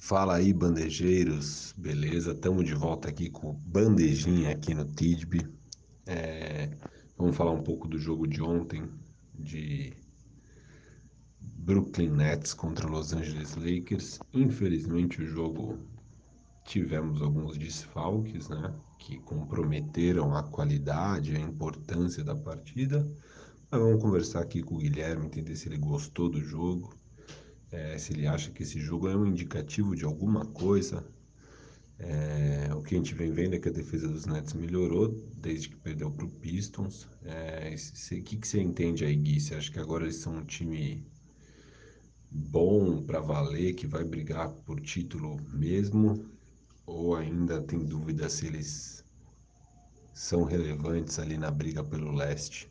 Fala 0.00 0.36
aí, 0.36 0.52
bandejeiros, 0.52 1.74
beleza? 1.76 2.30
Estamos 2.30 2.64
de 2.64 2.72
volta 2.72 3.08
aqui 3.08 3.28
com 3.28 3.52
bandejinha 3.52 4.52
aqui 4.52 4.72
no 4.72 4.84
Tidby. 4.84 5.44
É, 6.06 6.70
vamos 7.16 7.36
falar 7.36 7.50
um 7.50 7.64
pouco 7.64 7.88
do 7.88 7.98
jogo 7.98 8.24
de 8.24 8.40
ontem, 8.40 8.88
de 9.34 9.92
Brooklyn 11.40 12.10
Nets 12.10 12.54
contra 12.54 12.86
Los 12.86 13.12
Angeles 13.12 13.56
Lakers. 13.56 14.20
Infelizmente 14.32 15.20
o 15.20 15.26
jogo 15.26 15.80
tivemos 16.64 17.20
alguns 17.20 17.58
desfalques, 17.58 18.48
né? 18.48 18.72
Que 19.00 19.18
comprometeram 19.18 20.32
a 20.32 20.44
qualidade, 20.44 21.34
a 21.34 21.40
importância 21.40 22.22
da 22.22 22.36
partida. 22.36 23.00
Mas 23.68 23.80
vamos 23.80 24.00
conversar 24.00 24.42
aqui 24.42 24.62
com 24.62 24.76
o 24.76 24.78
Guilherme, 24.78 25.26
entender 25.26 25.56
se 25.56 25.68
ele 25.68 25.76
gostou 25.76 26.28
do 26.28 26.40
jogo 26.40 26.96
é, 27.70 27.98
se 27.98 28.12
ele 28.12 28.26
acha 28.26 28.50
que 28.50 28.62
esse 28.62 28.80
jogo 28.80 29.08
é 29.08 29.16
um 29.16 29.26
indicativo 29.26 29.94
de 29.94 30.04
alguma 30.04 30.44
coisa. 30.46 31.04
É, 31.98 32.72
o 32.74 32.82
que 32.82 32.94
a 32.94 32.98
gente 32.98 33.14
vem 33.14 33.32
vendo 33.32 33.54
é 33.54 33.58
que 33.58 33.68
a 33.68 33.72
defesa 33.72 34.06
dos 34.06 34.24
Nets 34.24 34.54
melhorou 34.54 35.08
desde 35.36 35.68
que 35.68 35.76
perdeu 35.76 36.10
para 36.10 36.24
o 36.24 36.30
Pistons. 36.30 37.04
O 37.04 37.08
é, 37.24 37.74
que, 38.22 38.36
que 38.36 38.48
você 38.48 38.60
entende 38.60 39.04
aí, 39.04 39.16
Gui? 39.16 39.40
Você 39.40 39.54
acha 39.54 39.70
que 39.70 39.80
agora 39.80 40.04
eles 40.04 40.16
são 40.16 40.36
um 40.36 40.44
time 40.44 41.04
bom 42.30 43.02
para 43.02 43.20
valer, 43.20 43.74
que 43.74 43.86
vai 43.86 44.04
brigar 44.04 44.48
por 44.48 44.80
título 44.80 45.40
mesmo? 45.52 46.24
Ou 46.86 47.16
ainda 47.16 47.60
tem 47.60 47.84
dúvida 47.84 48.28
se 48.28 48.46
eles 48.46 49.04
são 50.14 50.44
relevantes 50.44 51.18
ali 51.18 51.36
na 51.36 51.50
briga 51.50 51.82
pelo 51.82 52.14
leste? 52.14 52.70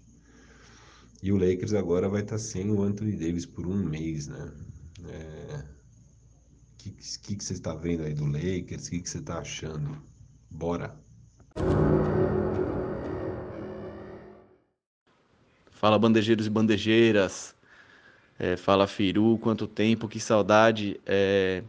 E 1.22 1.32
o 1.32 1.38
Lakers 1.38 1.74
agora 1.74 2.08
vai 2.08 2.22
estar 2.22 2.36
tá 2.36 2.40
sem 2.40 2.72
o 2.72 2.82
Anthony 2.82 3.16
Davis 3.16 3.46
por 3.46 3.68
um 3.68 3.76
mês, 3.76 4.28
né? 4.28 4.52
O 5.00 5.10
é, 5.10 5.64
que, 6.78 6.90
que, 6.90 7.36
que 7.36 7.44
você 7.44 7.54
está 7.54 7.76
vendo 7.76 8.04
aí 8.04 8.14
do 8.14 8.26
Lakers? 8.26 8.88
O 8.88 8.92
que, 8.92 9.02
que 9.02 9.10
você 9.10 9.20
está 9.20 9.40
achando? 9.40 10.02
Bora! 10.50 10.96
Fala 15.70 16.00
bandejeiros 16.00 16.48
e 16.48 16.50
bandejeiras. 16.50 17.56
É, 18.40 18.56
fala 18.56 18.88
Firu, 18.88 19.38
quanto 19.38 19.68
tempo, 19.68 20.08
que 20.08 20.20
saudade. 20.20 21.00
É, 21.06 21.64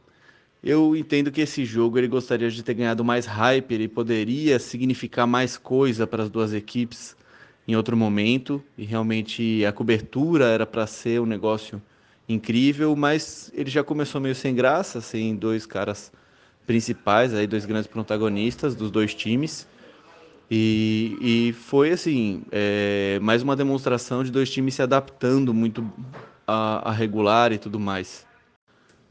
eu 0.62 0.96
entendo 0.96 1.30
que 1.30 1.42
esse 1.42 1.64
jogo 1.64 1.98
ele 1.98 2.08
gostaria 2.08 2.50
de 2.50 2.62
ter 2.62 2.74
ganhado 2.74 3.04
mais 3.04 3.26
hype, 3.26 3.72
ele 3.72 3.88
poderia 3.88 4.58
significar 4.58 5.26
mais 5.26 5.56
coisa 5.56 6.06
para 6.06 6.24
as 6.24 6.30
duas 6.30 6.52
equipes 6.52 7.16
em 7.66 7.76
outro 7.76 7.94
momento, 7.94 8.64
e 8.78 8.84
realmente 8.84 9.62
a 9.66 9.72
cobertura 9.72 10.46
era 10.46 10.64
para 10.64 10.86
ser 10.86 11.20
um 11.20 11.26
negócio 11.26 11.82
incrível, 12.28 12.94
mas 12.94 13.50
ele 13.54 13.70
já 13.70 13.82
começou 13.82 14.20
meio 14.20 14.34
sem 14.34 14.54
graça, 14.54 15.00
sem 15.00 15.34
dois 15.34 15.64
caras 15.64 16.12
principais, 16.66 17.32
aí 17.32 17.46
dois 17.46 17.64
grandes 17.64 17.86
protagonistas 17.86 18.74
dos 18.74 18.90
dois 18.90 19.14
times. 19.14 19.66
E, 20.50 21.16
e 21.20 21.52
foi 21.52 21.90
assim, 21.90 22.42
é, 22.50 23.18
mais 23.20 23.42
uma 23.42 23.56
demonstração 23.56 24.22
de 24.22 24.30
dois 24.30 24.50
times 24.50 24.74
se 24.74 24.82
adaptando 24.82 25.52
muito 25.52 25.90
a, 26.46 26.90
a, 26.90 26.92
regular 26.92 27.52
e 27.52 27.58
tudo 27.58 27.78
mais. 27.78 28.26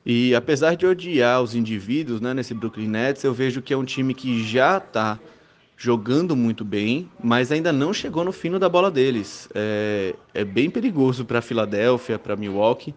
E 0.05 0.33
apesar 0.33 0.75
de 0.75 0.85
odiar 0.85 1.41
os 1.41 1.53
indivíduos 1.53 2.21
né, 2.21 2.33
nesse 2.33 2.53
Brooklyn 2.53 2.87
Nets, 2.87 3.23
eu 3.23 3.33
vejo 3.33 3.61
que 3.61 3.73
é 3.73 3.77
um 3.77 3.85
time 3.85 4.13
que 4.13 4.43
já 4.43 4.77
está 4.77 5.19
jogando 5.77 6.35
muito 6.35 6.65
bem, 6.65 7.07
mas 7.23 7.51
ainda 7.51 7.71
não 7.71 7.93
chegou 7.93 8.25
no 8.25 8.31
fino 8.31 8.57
da 8.57 8.67
bola 8.67 8.89
deles. 8.89 9.47
É, 9.53 10.15
é 10.33 10.43
bem 10.43 10.71
perigoso 10.71 11.23
para 11.23 11.39
Filadélfia, 11.39 12.17
para 12.17 12.35
Milwaukee, 12.35 12.95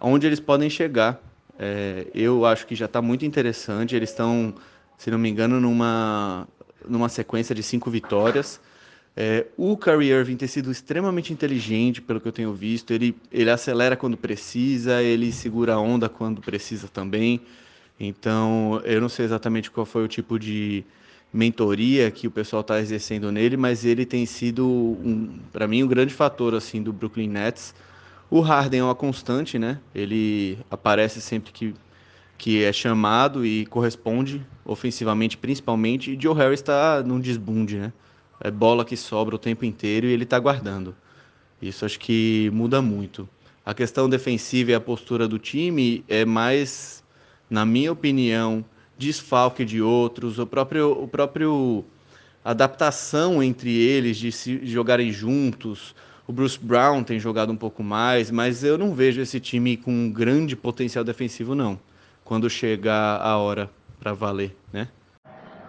onde 0.00 0.24
eles 0.24 0.38
podem 0.38 0.70
chegar. 0.70 1.20
É, 1.58 2.06
eu 2.14 2.46
acho 2.46 2.64
que 2.66 2.76
já 2.76 2.86
está 2.86 3.02
muito 3.02 3.24
interessante. 3.24 3.96
Eles 3.96 4.10
estão, 4.10 4.54
se 4.96 5.10
não 5.10 5.18
me 5.18 5.28
engano, 5.28 5.60
numa, 5.60 6.46
numa 6.88 7.08
sequência 7.08 7.52
de 7.52 7.62
cinco 7.62 7.90
vitórias. 7.90 8.60
É, 9.16 9.46
o 9.56 9.76
Kyrie 9.76 10.10
Irving 10.10 10.36
tem 10.36 10.46
sido 10.46 10.70
extremamente 10.70 11.32
inteligente, 11.32 12.00
pelo 12.00 12.20
que 12.20 12.28
eu 12.28 12.32
tenho 12.32 12.52
visto. 12.52 12.92
Ele, 12.92 13.16
ele 13.32 13.50
acelera 13.50 13.96
quando 13.96 14.16
precisa, 14.16 15.02
ele 15.02 15.32
segura 15.32 15.74
a 15.74 15.80
onda 15.80 16.08
quando 16.08 16.40
precisa 16.40 16.86
também. 16.86 17.40
Então, 17.98 18.80
eu 18.84 19.00
não 19.00 19.08
sei 19.08 19.24
exatamente 19.24 19.72
qual 19.72 19.86
foi 19.86 20.04
o 20.04 20.08
tipo 20.08 20.38
de 20.38 20.84
mentoria 21.32 22.10
que 22.10 22.26
o 22.26 22.30
pessoal 22.30 22.60
está 22.60 22.80
exercendo 22.80 23.30
nele, 23.30 23.56
mas 23.56 23.84
ele 23.84 24.06
tem 24.06 24.24
sido, 24.26 24.66
um, 24.66 25.38
para 25.52 25.66
mim, 25.66 25.82
um 25.82 25.86
grande 25.86 26.14
fator 26.14 26.54
assim 26.54 26.82
do 26.82 26.92
Brooklyn 26.92 27.28
Nets. 27.28 27.74
O 28.30 28.40
Harden 28.40 28.80
é 28.80 28.84
uma 28.84 28.94
constante, 28.94 29.58
né? 29.58 29.78
Ele 29.94 30.58
aparece 30.70 31.20
sempre 31.20 31.52
que, 31.52 31.74
que 32.36 32.64
é 32.64 32.72
chamado 32.72 33.44
e 33.44 33.66
corresponde 33.66 34.44
ofensivamente, 34.64 35.36
principalmente. 35.36 36.12
E 36.12 36.20
Joe 36.20 36.34
Harris 36.34 36.60
está 36.60 37.02
num 37.02 37.20
desbunde, 37.20 37.78
né? 37.78 37.92
É 38.40 38.50
bola 38.50 38.84
que 38.84 38.96
sobra 38.96 39.36
o 39.36 39.38
tempo 39.38 39.64
inteiro 39.64 40.06
e 40.06 40.12
ele 40.12 40.24
está 40.24 40.38
guardando. 40.38 40.94
Isso 41.60 41.84
acho 41.84 41.98
que 41.98 42.50
muda 42.52 42.82
muito. 42.82 43.28
A 43.64 43.74
questão 43.74 44.08
defensiva 44.08 44.70
e 44.70 44.74
a 44.74 44.80
postura 44.80 45.26
do 45.26 45.38
time 45.38 46.04
é 46.08 46.24
mais, 46.24 47.02
na 47.48 47.64
minha 47.64 47.90
opinião, 47.90 48.64
desfalque 48.98 49.64
de 49.64 49.80
outros, 49.82 50.38
o 50.38 50.46
próprio, 50.46 50.92
o 50.92 51.08
próprio 51.08 51.84
adaptação 52.44 53.42
entre 53.42 53.74
eles 53.76 54.16
de 54.16 54.30
se 54.32 54.64
jogarem 54.66 55.10
juntos. 55.12 55.94
O 56.26 56.32
Bruce 56.32 56.58
Brown 56.58 57.02
tem 57.04 57.18
jogado 57.18 57.52
um 57.52 57.56
pouco 57.56 57.82
mais, 57.82 58.30
mas 58.30 58.64
eu 58.64 58.78
não 58.78 58.94
vejo 58.94 59.20
esse 59.20 59.40
time 59.40 59.76
com 59.76 59.92
um 59.92 60.10
grande 60.10 60.56
potencial 60.56 61.04
defensivo 61.04 61.54
não. 61.54 61.78
Quando 62.24 62.50
chegar 62.50 63.20
a 63.20 63.36
hora 63.38 63.70
para 64.00 64.12
valer, 64.12 64.56
né? 64.72 64.88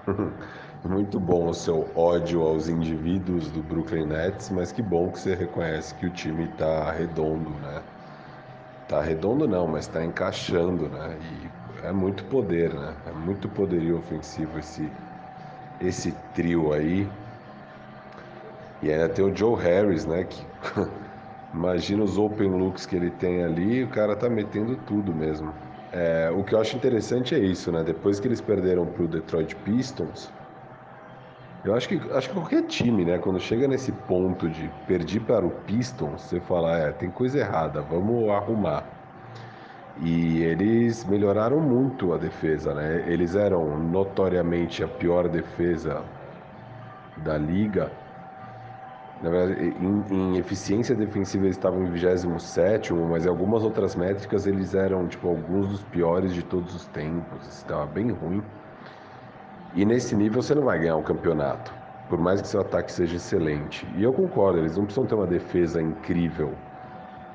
Muito 0.86 1.20
bom 1.20 1.50
o 1.50 1.54
seu 1.54 1.92
ódio 1.96 2.42
aos 2.42 2.70
indivíduos 2.70 3.52
do 3.52 3.62
Brooklyn 3.62 4.06
Nets, 4.06 4.50
mas 4.50 4.72
que 4.72 4.82
bom 4.82 5.12
que 5.12 5.20
você 5.20 5.36
reconhece 5.36 5.94
que 5.96 6.06
o 6.06 6.10
time 6.12 6.46
está 6.46 6.92
redondo, 6.92 7.50
né? 7.60 7.84
Tá 8.88 9.02
redondo 9.02 9.48
não, 9.48 9.68
mas 9.68 9.86
está 9.86 10.04
encaixando, 10.04 10.88
né? 10.90 11.18
E 11.22 11.57
é 11.84 11.92
muito 11.92 12.24
poder, 12.26 12.74
né? 12.74 12.96
É 13.06 13.12
muito 13.12 13.48
poderio 13.50 13.98
ofensivo 13.98 14.60
esse, 14.60 14.92
esse 15.80 16.12
trio 16.34 16.74
aí. 16.74 17.10
E 18.82 18.92
ainda 18.92 19.10
tem 19.10 19.26
o 19.26 19.36
Joe 19.36 19.60
Harris, 19.62 20.06
né? 20.06 20.24
Que 20.24 20.46
imagina 21.54 22.04
os 22.04 22.18
open 22.18 22.50
looks 22.50 22.86
que 22.86 22.96
ele 22.96 23.12
tem 23.12 23.44
ali, 23.44 23.84
o 23.84 23.90
cara 23.90 24.16
tá 24.16 24.30
metendo 24.30 24.76
tudo 24.78 25.14
mesmo. 25.14 25.54
É, 25.92 26.30
o 26.32 26.44
que 26.44 26.54
eu 26.54 26.60
acho 26.60 26.76
interessante 26.76 27.34
é 27.34 27.40
isso, 27.40 27.72
né? 27.72 27.84
Depois 27.84 28.20
que 28.20 28.28
eles 28.28 28.42
perderam 28.42 28.86
pro 28.86 29.08
Detroit 29.08 29.56
Pistons, 29.56 30.32
eu 31.64 31.76
acho 31.76 31.88
que 31.90 31.96
acho 32.14 32.30
que 32.30 32.34
qualquer 32.34 32.64
time, 32.64 33.04
né, 33.04 33.20
quando 33.20 33.40
chega 33.40 33.68
nesse 33.68 33.92
ponto 33.92 34.50
de 34.50 34.70
perder 34.88 35.22
para 35.22 35.46
o 35.46 35.52
Pistons, 35.52 36.22
você 36.24 36.40
fala, 36.40 36.78
é, 36.78 36.92
tem 36.94 37.12
coisa 37.12 37.40
errada, 37.40 37.82
vamos 37.82 38.30
arrumar. 38.30 38.97
E 40.00 40.44
eles 40.44 41.04
melhoraram 41.06 41.60
muito 41.60 42.14
a 42.14 42.18
defesa, 42.18 42.74
né? 42.74 43.04
Eles 43.08 43.36
eram 43.36 43.78
notoriamente 43.80 44.84
a 44.84 44.88
pior 44.88 45.28
defesa 45.28 46.04
da 47.16 47.38
liga. 47.38 47.92
Na 49.22 49.32
verdade, 49.32 49.76
em, 49.80 50.06
em 50.14 50.38
eficiência 50.38 50.96
defensiva 50.96 51.46
eles 51.46 51.56
estavam 51.56 51.84
em 51.84 51.90
27, 51.90 52.94
mas 52.94 53.26
em 53.26 53.30
algumas 53.30 53.64
outras 53.64 53.96
métricas 53.96 54.46
eles 54.46 54.76
eram 54.76 55.08
tipo 55.08 55.28
alguns 55.28 55.68
dos 55.70 55.84
piores 55.84 56.32
de 56.34 56.44
todos 56.44 56.76
os 56.76 56.86
tempos. 56.88 57.48
Estava 57.48 57.88
bem 57.88 58.12
ruim. 58.12 58.44
E 59.74 59.86
nesse 59.86 60.16
nível 60.16 60.42
você 60.42 60.54
não 60.54 60.64
vai 60.64 60.80
ganhar 60.80 60.96
um 60.98 61.04
campeonato, 61.04 61.74
por 62.08 62.20
mais 62.20 62.42
que 62.42 62.48
seu 62.48 62.62
ataque 62.62 62.92
seja 62.92 63.16
excelente. 63.16 63.88
E 63.96 64.04
eu 64.04 64.14
concordo, 64.14 64.60
eles 64.60 64.78
não 64.78 64.86
precisam 64.86 65.08
ter 65.08 65.16
uma 65.16 65.28
defesa 65.28 65.82
incrível 65.82 66.54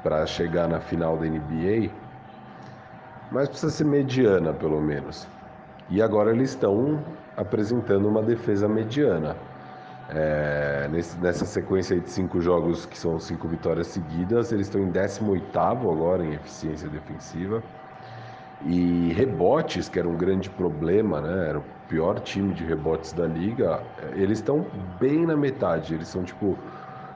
para 0.03 0.25
chegar 0.27 0.69
na 0.69 0.81
final 0.81 1.17
da 1.17 1.27
NBA 1.27 2.02
mas 3.32 3.48
precisa 3.48 3.72
ser 3.72 3.84
mediana 3.84 4.53
pelo 4.53 4.80
menos. 4.80 5.27
E 5.89 6.01
agora 6.01 6.30
eles 6.30 6.51
estão 6.51 7.03
apresentando 7.36 8.09
uma 8.09 8.22
defesa 8.22 8.68
mediana. 8.68 9.36
É, 10.09 10.89
nesse, 10.91 11.16
nessa 11.18 11.47
sequência 11.47 11.98
de 11.98 12.10
cinco 12.10 12.41
jogos, 12.41 12.84
que 12.84 12.98
são 12.98 13.18
cinco 13.18 13.48
vitórias 13.48 13.86
seguidas, 13.86 14.53
eles 14.53 14.66
estão 14.66 14.83
em 14.83 14.91
18 14.91 15.59
agora 15.59 16.24
em 16.24 16.34
eficiência 16.34 16.89
defensiva. 16.89 17.62
E 18.65 19.12
rebotes, 19.15 19.89
que 19.89 19.98
era 19.98 20.09
um 20.09 20.16
grande 20.16 20.48
problema, 20.51 21.21
né? 21.21 21.48
era 21.48 21.59
o 21.59 21.65
pior 21.89 22.21
time 22.21 22.54
de 22.54 22.65
rebotes 22.65 23.12
da 23.12 23.27
liga, 23.27 23.83
eles 24.15 24.39
estão 24.39 24.66
bem 25.01 25.27
na 25.27 25.36
metade. 25.36 25.95
Eles 25.95 26.09
são 26.09 26.22
tipo. 26.22 26.57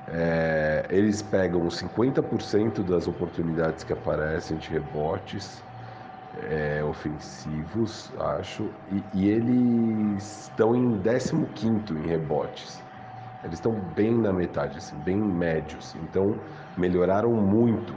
É, 0.09 0.87
eles 0.89 1.21
pegam 1.21 1.67
50% 1.67 2.85
das 2.85 3.09
oportunidades 3.09 3.83
que 3.83 3.93
aparecem 3.93 4.57
de 4.57 4.71
rebotes 4.71 5.66
é, 6.43 6.83
ofensivos, 6.85 8.13
acho, 8.19 8.71
e, 8.91 9.03
e 9.15 9.29
eles 9.29 10.43
estão 10.43 10.75
em 10.75 11.01
15 11.01 11.93
em 11.93 12.07
rebotes. 12.07 12.83
Eles 13.43 13.59
estão 13.59 13.73
bem 13.95 14.17
na 14.19 14.33
metade, 14.33 14.79
assim, 14.79 14.97
bem 14.97 15.17
médios. 15.17 15.95
Então, 16.03 16.39
melhoraram 16.77 17.31
muito. 17.33 17.95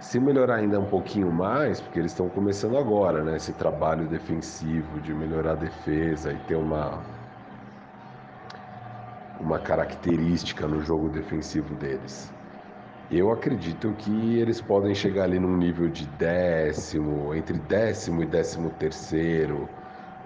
Se 0.00 0.18
melhorar 0.18 0.56
ainda 0.56 0.80
um 0.80 0.86
pouquinho 0.86 1.32
mais, 1.32 1.80
porque 1.80 2.00
eles 2.00 2.10
estão 2.10 2.28
começando 2.28 2.76
agora, 2.76 3.22
né? 3.22 3.36
Esse 3.36 3.52
trabalho 3.52 4.08
defensivo 4.08 5.00
de 5.00 5.14
melhorar 5.14 5.52
a 5.52 5.56
defesa 5.56 6.32
e 6.32 6.38
ter 6.40 6.56
uma 6.56 6.98
uma 9.40 9.58
característica 9.58 10.66
no 10.68 10.80
jogo 10.80 11.08
defensivo 11.08 11.74
deles. 11.74 12.32
Eu 13.14 13.30
acredito 13.30 13.92
que 13.92 14.38
eles 14.38 14.62
podem 14.62 14.94
chegar 14.94 15.24
ali 15.24 15.38
num 15.38 15.56
nível 15.58 15.86
de 15.90 16.06
décimo, 16.06 17.34
entre 17.34 17.58
décimo 17.58 18.22
e 18.22 18.26
décimo 18.26 18.70
terceiro 18.70 19.68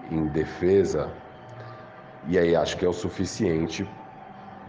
em 0.09 0.25
defesa, 0.29 1.11
e 2.23 2.37
aí 2.37 2.55
acho 2.55 2.77
que 2.77 2.85
é 2.85 2.87
o 2.87 2.93
suficiente 2.93 3.85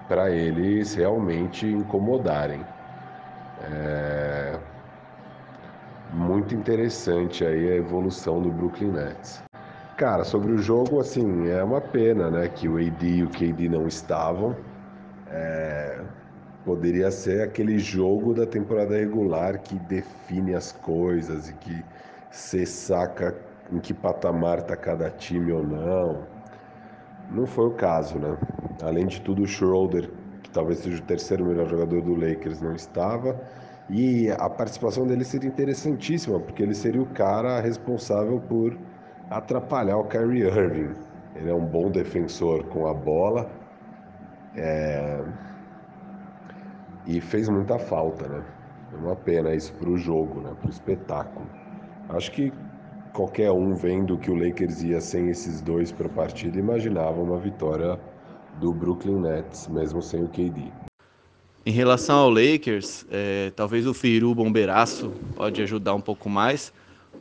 para 0.08 0.32
eles 0.32 0.94
realmente 0.94 1.64
incomodarem. 1.66 2.66
É 3.56 4.58
muito 6.10 6.54
interessante 6.54 7.44
aí 7.44 7.70
a 7.70 7.76
evolução 7.76 8.40
do 8.42 8.50
Brooklyn 8.50 8.90
Nets. 8.90 9.44
Cara, 9.96 10.24
sobre 10.24 10.52
o 10.52 10.58
jogo, 10.58 11.00
assim, 11.00 11.46
é 11.48 11.62
uma 11.62 11.80
pena, 11.80 12.30
né, 12.30 12.48
que 12.48 12.68
o 12.68 12.78
AD 12.78 13.06
e 13.06 13.22
o 13.24 13.30
KD 13.30 13.68
não 13.68 13.86
estavam. 13.86 14.56
É... 15.26 16.17
Poderia 16.68 17.10
ser 17.10 17.40
aquele 17.40 17.78
jogo 17.78 18.34
da 18.34 18.44
temporada 18.44 18.94
regular 18.94 19.58
que 19.58 19.74
define 19.88 20.54
as 20.54 20.70
coisas 20.70 21.48
e 21.48 21.54
que 21.54 21.82
você 22.30 22.66
saca 22.66 23.34
em 23.72 23.78
que 23.78 23.94
patamar 23.94 24.60
tá 24.60 24.76
cada 24.76 25.08
time 25.08 25.50
ou 25.50 25.66
não. 25.66 26.26
Não 27.30 27.46
foi 27.46 27.68
o 27.68 27.70
caso, 27.70 28.18
né? 28.18 28.36
Além 28.82 29.06
de 29.06 29.18
tudo, 29.22 29.44
o 29.44 29.46
Schroeder, 29.46 30.10
que 30.42 30.50
talvez 30.50 30.80
seja 30.80 31.02
o 31.02 31.06
terceiro 31.06 31.46
melhor 31.46 31.66
jogador 31.66 32.02
do 32.02 32.14
Lakers, 32.14 32.60
não 32.60 32.74
estava. 32.74 33.40
E 33.88 34.30
a 34.32 34.50
participação 34.50 35.06
dele 35.06 35.24
seria 35.24 35.48
interessantíssima, 35.48 36.38
porque 36.38 36.62
ele 36.62 36.74
seria 36.74 37.00
o 37.00 37.06
cara 37.06 37.62
responsável 37.62 38.42
por 38.46 38.78
atrapalhar 39.30 39.96
o 39.96 40.04
Kyrie 40.04 40.42
Irving. 40.42 40.94
Ele 41.34 41.48
é 41.48 41.54
um 41.54 41.64
bom 41.64 41.90
defensor 41.90 42.62
com 42.64 42.86
a 42.86 42.92
bola 42.92 43.50
é... 44.54 45.47
e 47.08 47.22
fez 47.22 47.48
muita 47.48 47.78
falta, 47.78 48.28
né? 48.28 48.44
É 48.92 48.96
uma 48.96 49.16
pena 49.16 49.54
isso 49.54 49.72
para 49.72 49.88
o 49.88 49.96
jogo, 49.96 50.42
né? 50.42 50.54
Para 50.60 50.68
o 50.68 50.70
espetáculo. 50.70 51.50
Acho 52.10 52.30
que 52.30 52.52
qualquer 53.14 53.50
um 53.50 53.74
vendo 53.74 54.18
que 54.18 54.30
o 54.30 54.34
Lakers 54.34 54.82
ia 54.82 55.00
sem 55.00 55.30
esses 55.30 55.62
dois 55.62 55.90
para 55.90 56.06
a 56.06 56.10
partida 56.10 56.58
imaginava 56.58 57.18
uma 57.20 57.38
vitória 57.38 57.98
do 58.60 58.74
Brooklyn 58.74 59.20
Nets, 59.20 59.68
mesmo 59.68 60.02
sem 60.02 60.22
o 60.22 60.28
KD. 60.28 60.70
Em 61.64 61.70
relação 61.70 62.18
ao 62.18 62.30
Lakers, 62.30 63.06
é, 63.10 63.50
talvez 63.56 63.86
o 63.86 63.94
Firu 63.94 64.34
Bombeiraço 64.34 65.10
pode 65.34 65.62
ajudar 65.62 65.94
um 65.94 66.00
pouco 66.00 66.28
mais, 66.28 66.72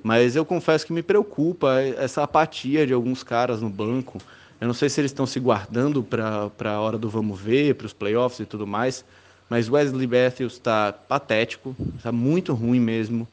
mas 0.03 0.35
eu 0.35 0.45
confesso 0.45 0.85
que 0.85 0.93
me 0.93 1.03
preocupa 1.03 1.81
essa 1.81 2.23
apatia 2.23 2.85
de 2.85 2.93
alguns 2.93 3.23
caras 3.23 3.61
no 3.61 3.69
banco. 3.69 4.17
Eu 4.59 4.67
não 4.67 4.73
sei 4.73 4.89
se 4.89 4.99
eles 4.99 5.11
estão 5.11 5.25
se 5.25 5.39
guardando 5.39 6.03
para 6.03 6.51
a 6.71 6.81
hora 6.81 6.97
do 6.97 7.09
vamos 7.09 7.39
ver, 7.39 7.75
para 7.75 7.85
os 7.85 7.93
playoffs 7.93 8.39
e 8.39 8.45
tudo 8.45 8.65
mais, 8.65 9.05
mas 9.49 9.69
Wesley 9.69 10.07
Matthews 10.07 10.53
está 10.53 10.91
patético, 10.91 11.75
está 11.95 12.11
muito 12.11 12.53
ruim 12.53 12.79
mesmo. 12.79 13.27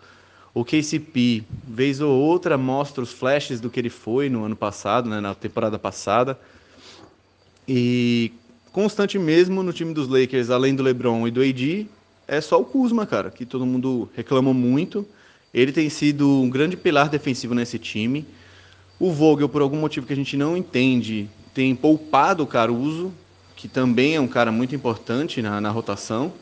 O 0.55 0.65
KCP, 0.65 1.43
vez 1.67 2.01
ou 2.01 2.13
outra, 2.17 2.57
mostra 2.57 3.03
os 3.03 3.13
flashes 3.13 3.61
do 3.61 3.69
que 3.69 3.81
ele 3.81 3.91
foi 3.91 4.29
no 4.29 4.45
ano 4.45 4.55
passado, 4.55 5.09
né, 5.11 5.21
na 5.21 5.35
temporada 5.35 5.79
passada. 5.79 6.39
E 7.67 8.33
constante 8.71 9.19
mesmo 9.19 9.63
no 9.63 9.73
time 9.73 9.93
dos 9.93 10.09
Lakers, 10.09 10.51
além 10.51 10.75
do 10.75 10.83
LeBron 10.83 11.27
e 11.27 11.31
do 11.31 11.43
AD, 11.43 11.89
é 12.29 12.41
só 12.41 12.61
o 12.61 12.65
Kuzma, 12.65 13.05
cara, 13.05 13.31
que 13.31 13.45
todo 13.45 13.67
mundo 13.67 14.09
reclama 14.15 14.55
muito. 14.55 15.07
Ele 15.53 15.73
tem 15.73 15.89
sido 15.89 16.29
um 16.29 16.49
grande 16.49 16.77
pilar 16.77 17.09
defensivo 17.09 17.55
nesse 17.55 17.79
time. 17.79 18.25
O 18.99 19.11
Vogel, 19.11 19.49
por 19.49 19.61
algum 19.61 19.77
motivo 19.77 20.07
que 20.07 20.13
a 20.13 20.17
gente 20.17 20.37
não 20.37 20.57
entende, 20.57 21.29
tem 21.53 21.75
poupado 21.75 22.45
o 22.45 22.47
Caruso, 22.47 23.13
que 23.65 23.69
também 23.69 24.15
é 24.15 24.21
um 24.21 24.29
cara 24.29 24.53
muito 24.53 24.75
importante 24.75 25.41
na, 25.41 25.59
na 25.59 25.71
rotação. 25.71 26.35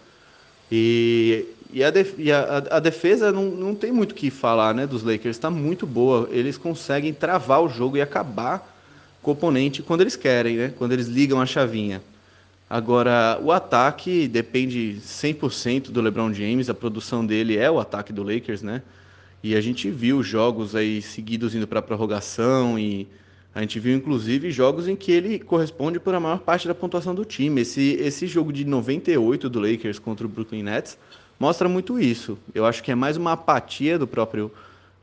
E 0.73 1.47
e 1.73 1.85
a, 1.85 1.91
def 1.91 2.19
e 2.19 2.33
a, 2.33 2.65
a 2.69 2.81
defesa 2.81 3.31
não, 3.31 3.45
não 3.45 3.77
tem 3.77 3.93
muito 3.93 4.11
o 4.11 4.15
que 4.17 4.29
falar 4.29 4.75
né, 4.75 4.89
dos 4.89 5.05
Lakers, 5.05 5.37
está 5.37 5.49
muito 5.49 5.87
boa. 5.87 6.29
Eles 6.33 6.59
conseguem 6.59 7.15
travar 7.15 7.63
o 7.63 7.69
jogo 7.69 7.97
e 7.97 8.03
acabar 8.03 8.77
com 9.23 9.31
o 9.31 9.35
oponente 9.35 9.85
quando 9.85 10.01
eles 10.01 10.17
querem, 10.17 10.57
né, 10.57 10.75
quando 10.77 10.91
eles 10.91 11.07
ligam 11.07 11.41
a 11.41 11.47
chavinha. 11.47 12.03
Agora, 12.69 13.39
o 13.41 13.53
ataque 13.53 14.27
depende 14.27 14.99
100% 15.01 15.93
do 15.93 16.01
LeBron 16.01 16.35
James, 16.35 16.69
a 16.69 16.75
produção 16.75 17.25
dele 17.25 17.57
é 17.57 17.71
o 17.71 17.79
ataque 17.79 18.13
do 18.13 18.25
Lakers, 18.25 18.63
né? 18.63 18.83
E 19.45 19.55
a 19.55 19.61
gente 19.61 19.89
viu 19.89 20.25
jogos 20.25 20.75
aí 20.75 21.01
seguidos 21.01 21.55
indo 21.55 21.69
para 21.69 21.79
a 21.79 21.83
prorrogação 21.83 22.77
e 22.77 23.07
a 23.55 23.61
gente 23.61 23.79
viu 23.79 23.95
inclusive 23.95 24.51
jogos 24.51 24.89
em 24.89 24.97
que 24.97 25.13
ele 25.13 25.39
corresponde 25.39 26.01
por 26.01 26.15
a 26.15 26.21
maior 26.21 26.39
parte 26.39 26.67
da 26.67 26.75
pontuação 26.75 27.15
do 27.15 27.25
time. 27.25 27.61
Esse, 27.61 27.99
esse 28.01 28.27
jogo 28.27 28.53
de 28.53 28.65
98 28.65 29.49
do 29.49 29.61
Lakers 29.61 29.99
contra 29.99 30.27
o 30.27 30.29
Brooklyn 30.29 30.63
Nets 30.63 30.99
mostra 31.39 31.69
muito 31.69 32.01
isso. 32.01 32.39
Eu 32.55 32.65
acho 32.65 32.83
que 32.83 32.91
é 32.91 32.95
mais 32.95 33.17
uma 33.17 33.33
apatia 33.33 33.99
do 33.99 34.07
próprio 34.07 34.51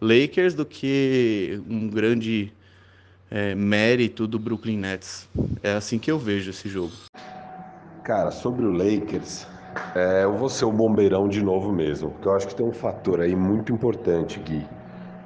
Lakers 0.02 0.56
do 0.56 0.66
que 0.66 1.62
um 1.70 1.88
grande 1.88 2.52
é, 3.30 3.54
mérito 3.54 4.26
do 4.26 4.40
Brooklyn 4.40 4.78
Nets. 4.78 5.30
É 5.62 5.74
assim 5.74 6.00
que 6.00 6.10
eu 6.10 6.18
vejo 6.18 6.50
esse 6.50 6.68
jogo. 6.68 6.92
Cara, 8.04 8.32
sobre 8.32 8.66
o 8.66 8.72
Lakers, 8.72 9.46
é, 9.94 10.24
eu 10.24 10.36
vou 10.36 10.50
ser 10.50 10.66
o 10.66 10.72
bombeirão 10.72 11.28
de 11.28 11.44
novo 11.44 11.72
mesmo, 11.72 12.10
porque 12.10 12.28
eu 12.28 12.36
acho 12.36 12.48
que 12.48 12.56
tem 12.56 12.66
um 12.66 12.72
fator 12.72 13.22
aí 13.22 13.36
muito 13.36 13.72
importante, 13.72 14.40
Gui, 14.40 14.66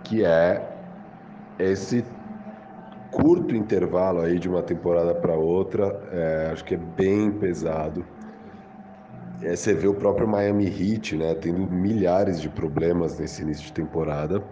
que 0.04 0.26
é 0.26 0.70
esse 1.58 2.04
curto 3.14 3.56
intervalo 3.56 4.22
aí 4.22 4.40
de 4.40 4.50
uma 4.50 4.64
temporada 4.64 5.14
para 5.14 5.36
outra, 5.36 6.02
é, 6.12 6.50
acho 6.52 6.66
que 6.66 6.74
é 6.74 6.78
bem 6.78 7.32
pesado. 7.32 8.06
É, 9.42 9.56
você 9.56 9.74
vê 9.74 9.88
o 9.88 9.94
próprio 9.94 10.28
Miami 10.28 10.66
Heat, 10.66 11.16
né, 11.16 11.36
tendo 11.36 11.60
milhares 11.72 12.42
de 12.42 12.50
problemas 12.50 13.20
nesse 13.20 13.44
início 13.44 13.66
de 13.66 13.74
temporada. 13.74 14.44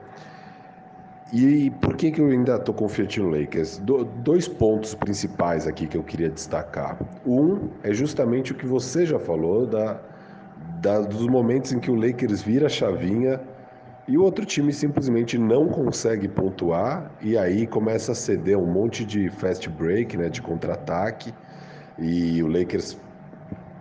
E 1.34 1.72
por 1.82 1.96
que, 1.96 2.12
que 2.12 2.20
eu 2.20 2.28
ainda 2.28 2.58
estou 2.58 2.76
confiante 2.76 3.20
no 3.20 3.30
Lakers? 3.30 3.78
Do, 3.78 4.04
dois 4.04 4.48
pontos 4.50 4.94
principais 4.94 5.66
aqui 5.66 5.88
que 5.88 5.98
eu 5.98 6.04
queria 6.04 6.30
destacar. 6.30 7.00
Um 7.26 7.70
é 7.84 7.94
justamente 7.94 8.52
o 8.52 8.56
que 8.56 8.66
você 8.66 9.06
já 9.06 9.18
falou, 9.18 9.66
da, 9.66 9.98
da, 10.82 11.00
dos 11.00 11.26
momentos 11.28 11.72
em 11.72 11.80
que 11.80 11.90
o 11.90 11.96
Lakers 11.96 12.42
vira 12.42 12.66
a 12.66 12.70
chavinha 12.70 13.40
e 14.08 14.18
o 14.18 14.24
outro 14.24 14.46
time 14.46 14.74
simplesmente 14.74 15.38
não 15.38 15.68
consegue 15.68 16.28
pontuar 16.28 17.12
e 17.22 17.38
aí 17.38 17.68
começa 17.68 18.14
a 18.14 18.16
ceder 18.16 18.58
um 18.58 18.66
monte 18.66 19.06
de 19.06 19.30
fast 19.30 19.70
break, 19.70 20.18
né, 20.18 20.28
de 20.30 20.42
contra-ataque. 20.42 21.34
E 22.00 22.42
o 22.42 22.48
Lakers 22.48 22.98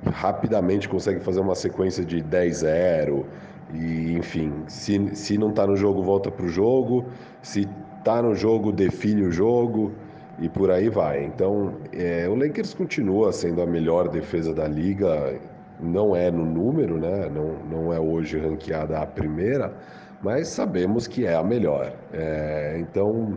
rapidamente 0.06 0.88
consegue 0.88 1.20
fazer 1.20 1.40
uma 1.40 1.54
sequência 1.54 2.04
de 2.04 2.22
10-0. 2.22 3.24
E, 3.72 4.12
enfim, 4.12 4.52
se, 4.66 5.14
se 5.14 5.38
não 5.38 5.50
está 5.50 5.66
no 5.66 5.76
jogo, 5.76 6.02
volta 6.02 6.30
para 6.30 6.44
o 6.44 6.48
jogo. 6.48 7.06
Se 7.42 7.68
está 7.98 8.20
no 8.20 8.34
jogo, 8.34 8.72
define 8.72 9.22
o 9.22 9.32
jogo. 9.32 9.92
E 10.38 10.48
por 10.48 10.70
aí 10.70 10.88
vai. 10.88 11.24
Então, 11.24 11.74
é, 11.92 12.28
o 12.28 12.34
Lakers 12.34 12.74
continua 12.74 13.32
sendo 13.32 13.62
a 13.62 13.66
melhor 13.66 14.08
defesa 14.08 14.54
da 14.54 14.66
liga. 14.66 15.38
Não 15.78 16.14
é 16.14 16.30
no 16.30 16.44
número, 16.44 16.98
né? 16.98 17.30
Não, 17.30 17.56
não 17.70 17.92
é 17.92 17.98
hoje 17.98 18.38
ranqueada 18.38 18.98
a 18.98 19.06
primeira, 19.06 19.74
mas 20.22 20.48
sabemos 20.48 21.06
que 21.06 21.26
é 21.26 21.34
a 21.34 21.42
melhor. 21.42 21.92
É, 22.12 22.76
então, 22.80 23.36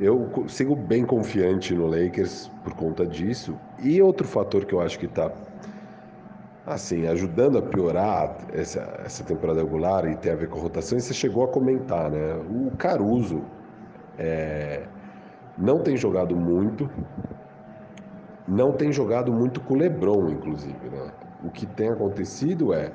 eu 0.00 0.30
sigo 0.48 0.74
bem 0.74 1.04
confiante 1.04 1.74
no 1.74 1.86
Lakers 1.86 2.50
por 2.62 2.74
conta 2.74 3.06
disso. 3.06 3.58
E 3.82 4.00
outro 4.00 4.26
fator 4.26 4.64
que 4.64 4.74
eu 4.74 4.80
acho 4.80 4.98
que 4.98 5.06
está 5.06 5.30
assim, 6.66 7.06
ajudando 7.06 7.58
a 7.58 7.62
piorar 7.62 8.38
essa, 8.52 8.80
essa 9.04 9.22
temporada 9.22 9.60
regular 9.60 10.10
e 10.10 10.16
tem 10.16 10.32
a 10.32 10.36
ver 10.36 10.48
com 10.48 10.58
a 10.58 10.62
rotação, 10.62 10.96
e 10.96 11.00
você 11.00 11.12
chegou 11.12 11.44
a 11.44 11.48
comentar, 11.48 12.10
né? 12.10 12.34
O 12.36 12.70
Caruso 12.76 13.42
é, 14.18 14.82
não 15.58 15.80
tem 15.80 15.96
jogado 15.96 16.34
muito, 16.34 16.88
não 18.48 18.72
tem 18.72 18.92
jogado 18.92 19.32
muito 19.32 19.60
com 19.60 19.74
o 19.74 19.76
LeBron, 19.76 20.30
inclusive, 20.30 20.88
né? 20.90 21.10
O 21.44 21.50
que 21.50 21.66
tem 21.66 21.90
acontecido 21.90 22.72
é 22.72 22.90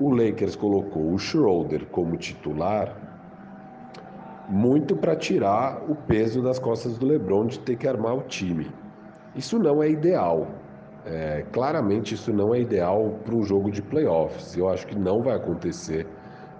o 0.00 0.10
Lakers 0.10 0.56
colocou 0.56 1.12
o 1.12 1.18
Schroeder 1.18 1.86
como 1.86 2.16
titular 2.16 2.96
muito 4.48 4.96
para 4.96 5.14
tirar 5.14 5.80
o 5.88 5.94
peso 5.94 6.42
das 6.42 6.58
costas 6.58 6.98
do 6.98 7.06
LeBron 7.06 7.46
de 7.46 7.60
ter 7.60 7.76
que 7.76 7.86
armar 7.86 8.16
o 8.16 8.22
time. 8.22 8.68
Isso 9.36 9.58
não 9.58 9.80
é 9.80 9.88
ideal, 9.88 10.48
é, 11.06 11.44
claramente 11.52 12.14
isso 12.14 12.32
não 12.32 12.54
é 12.54 12.60
ideal 12.60 13.14
para 13.24 13.34
um 13.34 13.42
jogo 13.42 13.70
de 13.70 13.80
playoffs. 13.80 14.56
Eu 14.56 14.68
acho 14.68 14.86
que 14.86 14.98
não 14.98 15.22
vai 15.22 15.36
acontecer 15.36 16.06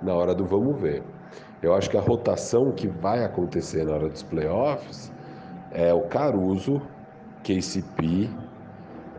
na 0.03 0.15
hora 0.15 0.35
do 0.35 0.45
vamos 0.45 0.81
ver. 0.81 1.03
Eu 1.63 1.75
acho 1.75 1.91
que 1.91 1.97
a 1.97 2.01
rotação 2.01 2.73
que 2.73 2.89
vai 2.89 3.25
acontecer 3.25 3.85
na 3.85 3.95
hora 3.95 4.09
dos 4.09 4.23
playoffs 4.23 5.13
é 5.73 5.93
o 5.93 6.03
Caruso, 6.03 6.81
KCP, 7.43 8.31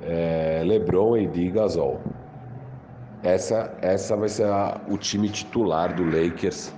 é, 0.03 0.63
LeBron, 0.65 1.17
e 1.17 1.51
Gasol. 1.51 1.99
Essa, 3.23 3.71
essa 3.81 4.15
vai 4.15 4.29
ser 4.29 4.45
a, 4.45 4.79
o 4.87 4.97
time 4.97 5.29
titular 5.29 5.93
do 5.93 6.03
Lakers. 6.03 6.73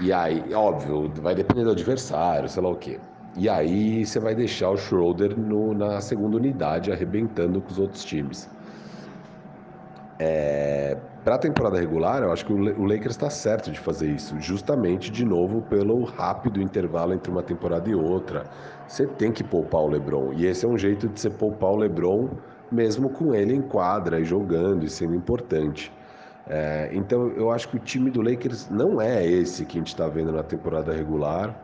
E 0.00 0.12
aí, 0.12 0.52
óbvio, 0.54 1.10
vai 1.16 1.34
depender 1.34 1.64
do 1.64 1.70
adversário, 1.70 2.48
sei 2.48 2.62
lá 2.62 2.70
o 2.70 2.76
quê. 2.76 2.98
E 3.36 3.48
aí 3.48 4.04
você 4.04 4.18
vai 4.18 4.34
deixar 4.34 4.70
o 4.70 4.76
Schroeder 4.76 5.38
no, 5.38 5.74
na 5.74 6.00
segunda 6.00 6.36
unidade, 6.36 6.90
arrebentando 6.90 7.60
com 7.60 7.70
os 7.70 7.78
outros 7.78 8.04
times. 8.04 8.48
É, 10.18 10.96
para 11.24 11.36
a 11.36 11.38
temporada 11.38 11.78
regular, 11.78 12.22
eu 12.22 12.32
acho 12.32 12.44
que 12.44 12.52
o 12.52 12.84
Lakers 12.84 13.14
está 13.14 13.30
certo 13.30 13.70
de 13.70 13.78
fazer 13.78 14.10
isso, 14.10 14.38
justamente 14.40 15.10
de 15.10 15.24
novo 15.24 15.62
pelo 15.62 16.04
rápido 16.04 16.60
intervalo 16.60 17.14
entre 17.14 17.30
uma 17.30 17.42
temporada 17.42 17.88
e 17.88 17.94
outra. 17.94 18.44
Você 18.86 19.06
tem 19.06 19.30
que 19.32 19.44
poupar 19.44 19.82
o 19.82 19.88
LeBron, 19.88 20.32
e 20.34 20.46
esse 20.46 20.66
é 20.66 20.68
um 20.68 20.76
jeito 20.76 21.08
de 21.08 21.20
você 21.20 21.30
poupar 21.30 21.70
o 21.70 21.76
LeBron 21.76 22.28
mesmo 22.70 23.10
com 23.10 23.34
ele 23.34 23.54
em 23.54 23.62
quadra 23.62 24.20
e 24.20 24.24
jogando 24.24 24.84
e 24.84 24.90
sendo 24.90 25.14
importante. 25.14 25.92
É, 26.46 26.90
então 26.92 27.28
eu 27.28 27.50
acho 27.50 27.68
que 27.68 27.76
o 27.76 27.78
time 27.78 28.10
do 28.10 28.22
Lakers 28.22 28.68
não 28.70 29.00
é 29.00 29.24
esse 29.24 29.64
que 29.64 29.78
a 29.78 29.80
gente 29.80 29.88
está 29.88 30.08
vendo 30.08 30.32
na 30.32 30.42
temporada 30.42 30.92
regular. 30.92 31.54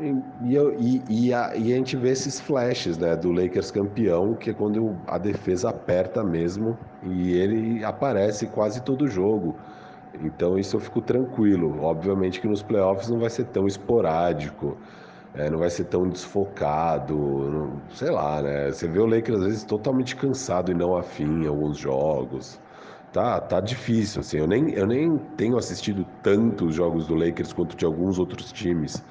E, 0.00 0.12
e, 0.42 1.02
e, 1.08 1.34
a, 1.34 1.54
e, 1.56 1.72
a, 1.72 1.76
gente 1.76 1.96
vê 1.96 2.10
esses 2.10 2.40
flashes 2.40 2.98
né, 2.98 3.14
do 3.14 3.30
Lakers 3.30 3.70
campeão, 3.70 4.34
que 4.34 4.50
é 4.50 4.52
quando 4.52 4.96
a 5.06 5.18
defesa 5.18 5.70
aperta 5.70 6.24
mesmo 6.24 6.76
e 7.02 7.32
ele 7.32 7.84
aparece 7.84 8.46
quase 8.48 8.82
todo 8.82 9.06
jogo. 9.06 9.56
Então 10.22 10.58
isso 10.58 10.76
eu 10.76 10.80
fico 10.80 11.00
tranquilo. 11.00 11.80
Obviamente 11.82 12.40
que 12.40 12.48
nos 12.48 12.62
playoffs 12.62 13.08
não 13.08 13.18
vai 13.18 13.30
ser 13.30 13.44
tão 13.46 13.66
esporádico 13.66 14.76
é, 15.34 15.50
não 15.50 15.58
vai 15.58 15.70
ser 15.70 15.84
tão 15.84 16.08
desfocado, 16.08 17.14
não, 17.16 17.82
sei 17.92 18.10
lá, 18.10 18.40
né? 18.42 18.70
Você 18.70 18.86
vê 18.88 19.00
o 19.00 19.06
Lakers 19.06 19.40
às 19.40 19.44
vezes 19.46 19.64
totalmente 19.64 20.14
cansado 20.16 20.70
e 20.70 20.74
não 20.74 20.96
afim 20.96 21.42
em 21.44 21.46
alguns 21.46 21.76
jogos. 21.78 22.60
Tá, 23.12 23.40
tá 23.40 23.60
difícil, 23.60 24.20
assim. 24.20 24.38
Eu 24.38 24.46
nem, 24.46 24.70
eu 24.72 24.86
nem 24.86 25.18
tenho 25.36 25.56
assistido 25.56 26.04
tantos 26.22 26.74
jogos 26.74 27.06
do 27.06 27.14
Lakers 27.14 27.52
quanto 27.52 27.76
de 27.76 27.84
alguns 27.84 28.18
outros 28.18 28.52
times. 28.52 29.04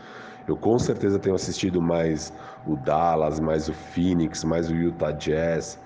Eu 0.47 0.57
com 0.57 0.77
certeza 0.77 1.19
tenho 1.19 1.35
assistido 1.35 1.81
mais 1.81 2.33
o 2.65 2.75
Dallas, 2.75 3.39
mais 3.39 3.69
o 3.69 3.73
Phoenix, 3.73 4.43
mais 4.43 4.69
o 4.69 4.75
Utah 4.75 5.11
Jazz. 5.11 5.79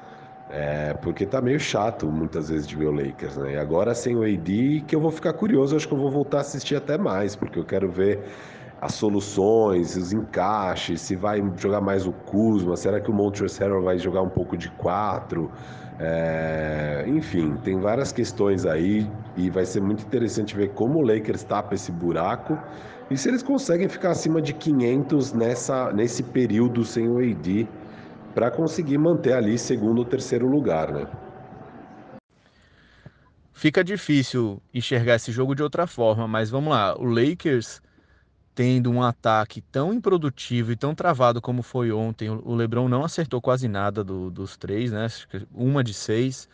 É, 0.50 0.94
porque 0.96 1.26
tá 1.26 1.42
meio 1.42 1.60
chato 1.60 2.08
muitas 2.08 2.50
vezes 2.50 2.66
de 2.68 2.76
ver 2.76 2.86
o 2.88 2.92
Lakers, 2.92 3.38
né? 3.38 3.54
E 3.54 3.58
agora 3.58 3.94
sem 3.94 4.16
o 4.16 4.24
AD, 4.24 4.84
que 4.88 4.96
eu 4.96 5.02
vou 5.02 5.12
ficar 5.12 5.34
curioso, 5.34 5.76
acho 5.76 5.88
que 5.88 5.94
eu 5.94 5.98
vou 6.00 6.10
voltar 6.10 6.38
a 6.38 6.42
assistir 6.42 6.76
até 6.76 6.98
mais, 6.98 7.36
porque 7.36 7.60
eu 7.60 7.66
quero 7.66 7.92
ver 7.92 8.24
as 8.80 8.94
soluções, 8.94 9.96
os 9.96 10.14
encaixes, 10.14 11.02
se 11.02 11.16
vai 11.16 11.42
jogar 11.58 11.82
mais 11.82 12.06
o 12.06 12.12
Kuzma, 12.12 12.76
será 12.76 13.00
que 13.00 13.10
o 13.10 13.14
Montrezl 13.14 13.82
vai 13.84 13.98
jogar 13.98 14.22
um 14.22 14.30
pouco 14.30 14.56
de 14.56 14.70
quatro? 14.70 15.52
É, 16.00 17.06
enfim, 17.08 17.56
tem 17.64 17.80
várias 17.80 18.12
questões 18.12 18.68
aí 18.68 19.10
e 19.36 19.50
vai 19.50 19.66
ser 19.66 19.82
muito 19.82 20.04
interessante 20.04 20.56
ver 20.56 20.74
como 20.74 21.00
o 21.00 21.02
Lakers 21.02 21.44
tapa 21.44 21.74
esse 21.74 21.92
buraco 21.92 22.56
e 23.10 23.18
se 23.18 23.30
eles 23.30 23.42
conseguem 23.42 23.90
ficar 23.90 24.12
acima 24.12 24.40
de 24.40 24.54
500 24.54 25.34
nessa, 25.34 25.92
nesse 25.92 26.22
período 26.22 26.86
sem 26.86 27.10
o 27.10 27.18
AD 27.18 27.68
para 28.36 28.52
conseguir 28.52 29.00
manter 29.00 29.34
ali 29.34 29.58
segundo 29.58 30.00
ou 30.00 30.06
terceiro 30.06 30.48
lugar, 30.48 30.92
né? 30.92 31.08
Fica 33.52 33.84
difícil 33.84 34.62
enxergar 34.72 35.16
esse 35.16 35.32
jogo 35.32 35.56
de 35.56 35.64
outra 35.64 35.88
forma, 35.88 36.28
mas 36.28 36.52
vamos 36.52 36.70
lá, 36.70 36.96
o 36.96 37.06
Lakers 37.06 37.82
tendo 38.58 38.90
um 38.90 39.04
ataque 39.04 39.62
tão 39.62 39.94
improdutivo 39.94 40.72
e 40.72 40.76
tão 40.76 40.96
travado 40.96 41.40
como 41.40 41.62
foi 41.62 41.92
ontem. 41.92 42.28
O 42.28 42.56
LeBron 42.56 42.90
não 42.90 43.06
acertou 43.06 43.40
quase 43.40 43.68
nada 43.68 44.04
do, 44.04 44.32
dos 44.32 44.58
três, 44.58 44.92
né? 44.92 45.06
Uma 45.54 45.84
de 45.84 45.94
seis. 45.94 46.50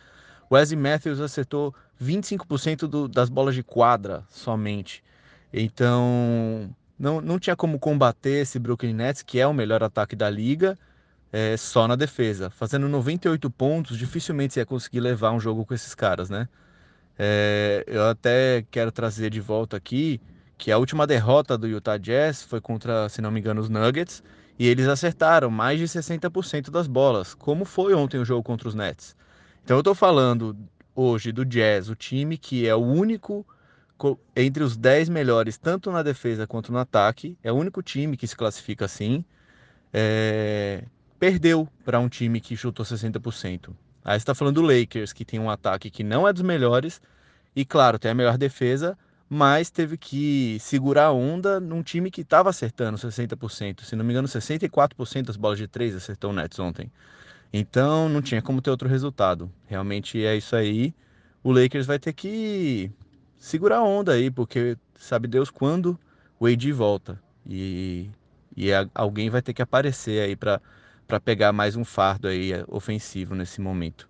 O 0.50 0.54
Wesley 0.54 0.78
Matthews 0.78 1.18
acertou 1.18 1.74
25% 1.98 2.80
do, 2.86 3.08
das 3.08 3.30
bolas 3.30 3.54
de 3.54 3.62
quadra 3.62 4.22
somente. 4.28 5.02
Então, 5.50 6.70
não, 6.98 7.22
não 7.22 7.38
tinha 7.38 7.56
como 7.56 7.78
combater 7.78 8.42
esse 8.42 8.58
Brooklyn 8.58 8.92
Nets, 8.92 9.22
que 9.22 9.40
é 9.40 9.46
o 9.46 9.54
melhor 9.54 9.82
ataque 9.82 10.14
da 10.14 10.28
liga, 10.28 10.76
é, 11.32 11.56
só 11.56 11.88
na 11.88 11.96
defesa. 11.96 12.50
Fazendo 12.50 12.86
98 12.86 13.50
pontos, 13.50 13.96
dificilmente 13.96 14.52
você 14.52 14.60
ia 14.60 14.66
conseguir 14.66 15.00
levar 15.00 15.32
um 15.32 15.40
jogo 15.40 15.64
com 15.64 15.72
esses 15.72 15.94
caras, 15.94 16.28
né? 16.28 16.50
É, 17.18 17.82
eu 17.86 18.06
até 18.10 18.62
quero 18.70 18.92
trazer 18.92 19.30
de 19.30 19.40
volta 19.40 19.78
aqui 19.78 20.20
que 20.56 20.70
a 20.70 20.78
última 20.78 21.06
derrota 21.06 21.58
do 21.58 21.66
Utah 21.66 21.98
Jazz 21.98 22.42
foi 22.42 22.60
contra, 22.60 23.08
se 23.08 23.20
não 23.20 23.30
me 23.30 23.40
engano, 23.40 23.60
os 23.60 23.68
Nuggets, 23.68 24.22
e 24.58 24.66
eles 24.68 24.86
acertaram 24.86 25.50
mais 25.50 25.78
de 25.78 25.86
60% 25.86 26.70
das 26.70 26.86
bolas, 26.86 27.34
como 27.34 27.64
foi 27.64 27.94
ontem 27.94 28.18
o 28.18 28.24
jogo 28.24 28.42
contra 28.42 28.68
os 28.68 28.74
Nets. 28.74 29.16
Então 29.64 29.76
eu 29.76 29.80
estou 29.80 29.94
falando 29.94 30.56
hoje 30.94 31.32
do 31.32 31.44
Jazz, 31.44 31.88
o 31.88 31.96
time 31.96 32.38
que 32.38 32.66
é 32.68 32.74
o 32.74 32.82
único 32.82 33.46
entre 34.36 34.62
os 34.62 34.76
10 34.76 35.08
melhores, 35.08 35.56
tanto 35.56 35.90
na 35.90 36.02
defesa 36.02 36.46
quanto 36.46 36.72
no 36.72 36.78
ataque, 36.78 37.38
é 37.42 37.50
o 37.50 37.54
único 37.54 37.82
time 37.82 38.16
que 38.16 38.26
se 38.26 38.36
classifica 38.36 38.84
assim, 38.84 39.24
é... 39.92 40.84
perdeu 41.18 41.68
para 41.84 41.98
um 41.98 42.08
time 42.08 42.40
que 42.40 42.56
chutou 42.56 42.84
60%. 42.84 43.74
Aí 44.04 44.16
está 44.16 44.34
falando 44.34 44.56
do 44.56 44.62
Lakers, 44.62 45.12
que 45.12 45.24
tem 45.24 45.40
um 45.40 45.48
ataque 45.48 45.90
que 45.90 46.04
não 46.04 46.28
é 46.28 46.32
dos 46.32 46.42
melhores, 46.42 47.00
e 47.56 47.64
claro, 47.64 47.98
tem 47.98 48.10
a 48.10 48.14
melhor 48.14 48.36
defesa, 48.36 48.98
mas 49.28 49.70
teve 49.70 49.96
que 49.96 50.58
segurar 50.60 51.06
a 51.06 51.12
onda 51.12 51.58
num 51.58 51.82
time 51.82 52.10
que 52.10 52.20
estava 52.20 52.50
acertando 52.50 52.98
60%. 52.98 53.82
Se 53.82 53.96
não 53.96 54.04
me 54.04 54.12
engano, 54.12 54.28
64% 54.28 55.22
das 55.22 55.36
bolas 55.36 55.58
de 55.58 55.66
três 55.66 55.94
acertou 55.94 56.30
o 56.30 56.34
Nets 56.34 56.58
ontem. 56.58 56.90
Então 57.52 58.08
não 58.08 58.20
tinha 58.20 58.42
como 58.42 58.60
ter 58.60 58.70
outro 58.70 58.88
resultado. 58.88 59.50
Realmente 59.66 60.24
é 60.24 60.36
isso 60.36 60.56
aí. 60.56 60.94
O 61.42 61.52
Lakers 61.52 61.86
vai 61.86 61.98
ter 61.98 62.12
que 62.12 62.90
segurar 63.38 63.78
a 63.78 63.84
onda 63.84 64.12
aí, 64.12 64.30
porque 64.30 64.76
sabe 64.98 65.28
Deus 65.28 65.50
quando 65.50 65.98
o 66.38 66.46
AD 66.46 66.72
volta. 66.72 67.20
E, 67.46 68.10
e 68.56 68.70
alguém 68.94 69.30
vai 69.30 69.42
ter 69.42 69.52
que 69.52 69.62
aparecer 69.62 70.22
aí 70.22 70.36
para 70.36 70.60
pegar 71.24 71.52
mais 71.52 71.76
um 71.76 71.84
fardo 71.84 72.28
aí 72.28 72.52
ofensivo 72.68 73.34
nesse 73.34 73.60
momento. 73.60 74.08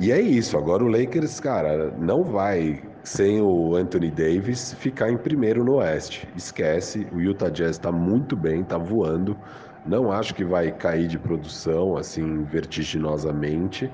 E 0.00 0.12
é 0.12 0.20
isso, 0.20 0.56
agora 0.56 0.84
o 0.84 0.88
Lakers, 0.88 1.40
cara, 1.40 1.92
não 1.98 2.22
vai, 2.22 2.80
sem 3.02 3.40
o 3.42 3.74
Anthony 3.74 4.12
Davis, 4.12 4.72
ficar 4.74 5.10
em 5.10 5.18
primeiro 5.18 5.64
no 5.64 5.78
Oeste. 5.78 6.28
Esquece, 6.36 7.08
o 7.12 7.20
Utah 7.20 7.48
Jazz 7.48 7.72
está 7.72 7.90
muito 7.90 8.36
bem, 8.36 8.60
está 8.60 8.78
voando. 8.78 9.36
Não 9.84 10.12
acho 10.12 10.36
que 10.36 10.44
vai 10.44 10.70
cair 10.70 11.08
de 11.08 11.18
produção 11.18 11.96
assim 11.96 12.44
vertiginosamente. 12.44 13.92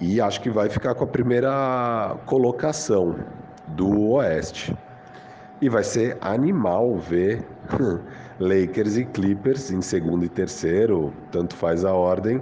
E 0.00 0.20
acho 0.20 0.40
que 0.40 0.48
vai 0.48 0.68
ficar 0.68 0.94
com 0.94 1.02
a 1.02 1.08
primeira 1.08 2.16
colocação 2.26 3.16
do 3.66 4.10
Oeste. 4.12 4.76
E 5.60 5.68
vai 5.68 5.82
ser 5.82 6.16
animal 6.20 6.96
ver 6.98 7.44
Lakers 8.38 8.96
e 8.96 9.04
Clippers 9.06 9.72
em 9.72 9.80
segundo 9.80 10.24
e 10.24 10.28
terceiro, 10.28 11.12
tanto 11.32 11.56
faz 11.56 11.84
a 11.84 11.92
ordem 11.92 12.40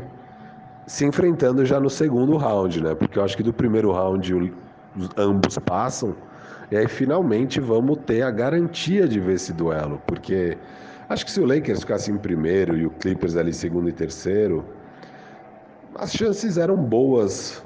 se 0.92 1.06
enfrentando 1.06 1.64
já 1.64 1.80
no 1.80 1.88
segundo 1.88 2.36
round, 2.36 2.82
né? 2.82 2.94
Porque 2.94 3.18
eu 3.18 3.24
acho 3.24 3.34
que 3.34 3.42
do 3.42 3.50
primeiro 3.50 3.90
round 3.90 4.52
ambos 5.16 5.56
passam. 5.60 6.14
E 6.70 6.76
aí 6.76 6.86
finalmente 6.86 7.60
vamos 7.60 7.96
ter 8.04 8.20
a 8.20 8.30
garantia 8.30 9.08
de 9.08 9.18
ver 9.18 9.36
esse 9.36 9.54
duelo. 9.54 10.02
Porque 10.06 10.58
acho 11.08 11.24
que 11.24 11.30
se 11.30 11.40
o 11.40 11.46
Lakers 11.46 11.80
ficasse 11.80 12.12
em 12.12 12.18
primeiro 12.18 12.76
e 12.76 12.84
o 12.84 12.90
Clippers 12.90 13.36
ali 13.38 13.54
segundo 13.54 13.88
e 13.88 13.92
terceiro, 13.92 14.66
as 15.94 16.12
chances 16.12 16.58
eram 16.58 16.76
boas 16.76 17.62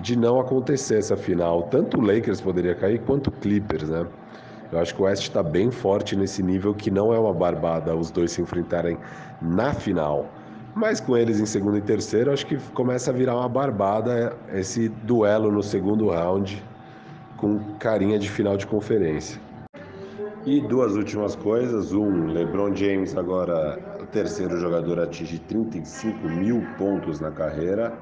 de 0.00 0.16
não 0.16 0.38
acontecer 0.38 0.98
essa 0.98 1.16
final. 1.16 1.64
Tanto 1.64 1.98
o 1.98 2.00
Lakers 2.00 2.40
poderia 2.40 2.76
cair 2.76 3.00
quanto 3.00 3.26
o 3.26 3.32
Clippers, 3.32 3.88
né? 3.88 4.06
Eu 4.70 4.78
acho 4.78 4.94
que 4.94 5.02
o 5.02 5.04
West 5.06 5.24
está 5.24 5.42
bem 5.42 5.68
forte 5.68 6.14
nesse 6.14 6.44
nível 6.44 6.72
que 6.74 6.92
não 6.92 7.12
é 7.12 7.18
uma 7.18 7.34
barbada 7.34 7.92
os 7.96 8.12
dois 8.12 8.30
se 8.30 8.40
enfrentarem 8.40 8.96
na 9.42 9.74
final. 9.74 10.28
Mas 10.74 11.00
com 11.00 11.16
eles 11.16 11.38
em 11.38 11.46
segundo 11.46 11.78
e 11.78 11.80
terceiro, 11.80 12.32
acho 12.32 12.46
que 12.46 12.56
começa 12.72 13.10
a 13.10 13.14
virar 13.14 13.36
uma 13.36 13.48
barbada 13.48 14.36
esse 14.52 14.88
duelo 14.88 15.52
no 15.52 15.62
segundo 15.62 16.08
round 16.08 16.60
com 17.36 17.60
carinha 17.78 18.18
de 18.18 18.28
final 18.28 18.56
de 18.56 18.66
conferência. 18.66 19.40
E 20.44 20.60
duas 20.60 20.96
últimas 20.96 21.36
coisas. 21.36 21.92
Um, 21.92 22.26
LeBron 22.26 22.74
James 22.74 23.16
agora 23.16 23.78
o 24.00 24.06
terceiro 24.06 24.58
jogador 24.58 24.98
a 24.98 25.04
atingir 25.04 25.38
35 25.40 26.28
mil 26.28 26.66
pontos 26.76 27.20
na 27.20 27.30
carreira. 27.30 27.92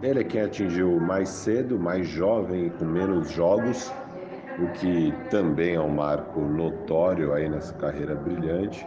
Ele 0.00 0.20
é 0.20 0.24
quem 0.24 0.40
atingiu 0.40 1.00
mais 1.00 1.28
cedo, 1.28 1.78
mais 1.78 2.06
jovem 2.06 2.66
e 2.66 2.70
com 2.70 2.84
menos 2.84 3.30
jogos, 3.30 3.92
o 4.58 4.68
que 4.72 5.12
também 5.30 5.74
é 5.74 5.80
um 5.80 5.88
marco 5.88 6.40
notório 6.40 7.32
aí 7.32 7.48
nessa 7.48 7.74
carreira 7.74 8.14
brilhante. 8.14 8.86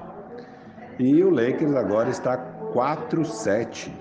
E 0.99 1.23
o 1.23 1.29
Lakers 1.29 1.75
agora 1.75 2.09
está 2.09 2.37
4-7 2.77 3.91